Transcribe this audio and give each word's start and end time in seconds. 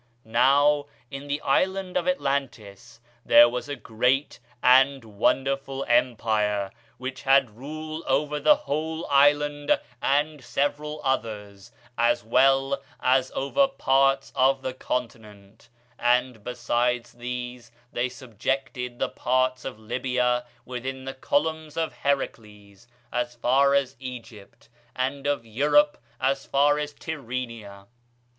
Now, 0.25 0.87
in 1.11 1.27
the 1.27 1.39
island 1.41 1.95
of 1.95 2.07
Atlantis 2.07 2.99
there 3.23 3.47
was 3.47 3.69
a 3.69 3.75
great 3.75 4.39
and 4.63 5.03
wonderful 5.05 5.85
empire, 5.87 6.71
which 6.97 7.21
had 7.21 7.55
rule 7.55 8.03
over 8.07 8.39
the 8.39 8.55
whole 8.55 9.05
island 9.11 9.79
and 10.01 10.43
several 10.43 11.01
others, 11.03 11.71
as 11.99 12.23
well 12.23 12.81
as 12.99 13.31
over 13.35 13.67
parts 13.67 14.33
of 14.35 14.63
the 14.63 14.73
continent; 14.73 15.69
and, 15.99 16.43
besides 16.43 17.11
these, 17.13 17.71
they 17.93 18.09
subjected 18.09 18.97
the 18.97 19.07
parts 19.09 19.65
of 19.65 19.77
Libya 19.77 20.47
within 20.65 21.05
the 21.05 21.13
Columns 21.13 21.77
of 21.77 21.93
Heracles 21.93 22.87
as 23.13 23.35
far 23.35 23.75
as 23.75 23.95
Egypt, 23.99 24.67
and 24.95 25.27
of 25.27 25.45
Europe 25.45 25.99
as 26.19 26.43
far 26.43 26.79
as 26.79 26.91
Tyrrhenia. 26.91 27.85